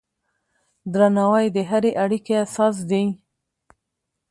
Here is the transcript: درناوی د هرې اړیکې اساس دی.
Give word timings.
درناوی 0.93 1.45
د 1.55 1.57
هرې 1.69 1.91
اړیکې 2.03 2.33
اساس 2.45 2.75
دی. 2.89 3.03